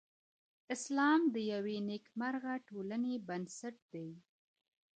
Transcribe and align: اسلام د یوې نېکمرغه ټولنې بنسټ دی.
اسلام 0.75 1.21
د 1.33 1.35
یوې 1.51 1.77
نېکمرغه 1.89 2.53
ټولنې 2.67 3.13
بنسټ 3.27 3.75
دی. 3.93 4.09